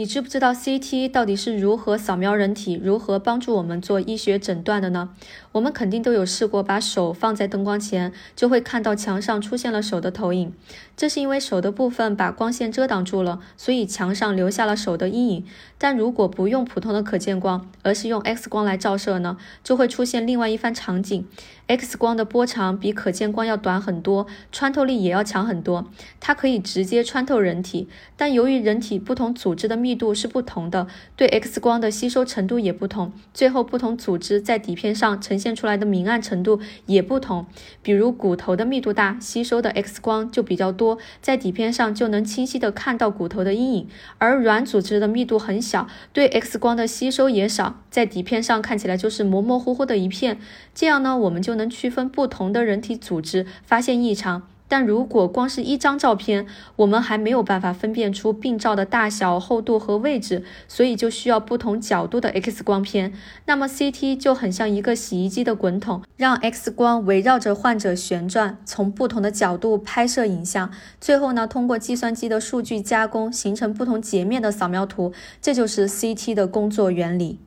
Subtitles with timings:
[0.00, 5.10] 你知不知道 CT 到底是如何扫描人体、如何帮助我们做医学诊断的呢？
[5.52, 10.54] 我们肯定都有试过把手放在灯光前，就会看到墙上出现了手的投影。
[10.96, 15.44] 这是因为手的部分把光线遮挡住了，所以墙上留下了手的阴影。
[15.76, 21.26] 但如果不用普通的可见光，而是用 X 光来照射呢，就会出现另外一番场景。
[21.70, 25.86] X 光的波长比可见光要短很多，穿透力也要强很多，
[26.18, 27.88] 它可以直接穿透人体。
[28.16, 37.46] 但由于人体不同组织的密度是不同的，对 X 光的吸收程度也不同，最后不同组织在底片上呈现出来的明暗程度也不同。
[37.82, 43.86] 比如骨头的密度大，吸收的 X 光就比较多，在底片上就能清晰的看到骨头的阴影；
[44.18, 50.40] 而软组织的密度很小，对 X 光的吸收也少，在底片上看起来就是模模糊糊的一片。
[50.74, 54.48] 这样呢，我们就能区分不同的人体组织，发现异常。
[54.66, 56.46] 但如果光是一张照片，
[56.76, 63.12] 我们还没有办法分辨出病灶的大小、厚度和位置，所以就需要不同角度的 X 光片。
[63.46, 75.12] 那么 CT 就很像一个洗衣机的滚筒，让 X 光围绕着患者旋转，从不同的角度拍摄影像，最后呢，通过计算机的数据加工，形成不同截面的扫描图。
[75.42, 77.40] 这就是 CT 的工作原理。